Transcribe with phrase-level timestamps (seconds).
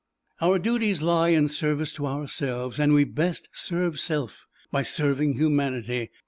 [0.41, 6.09] Our duties lie in service to ourselves, and we best serve self by serving humanity.